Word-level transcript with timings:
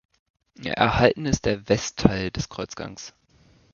Erhalten 0.63 1.27
ist 1.27 1.45
der 1.45 1.69
Westteil 1.69 2.31
des 2.31 2.49
Kreuzgangs. 2.49 3.13